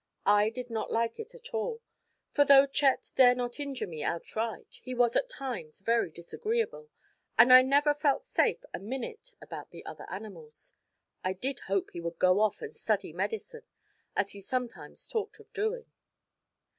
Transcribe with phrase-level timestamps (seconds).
[0.25, 1.79] I did not like it at all;
[2.31, 6.89] for though Chet dare not injure me outright, he was at times very disagreeable,
[7.37, 10.73] and I never felt safe a minute about the other animals.
[11.23, 13.67] I did hope he would go off and study medicine,
[14.15, 15.85] as he sometimes talked of doing.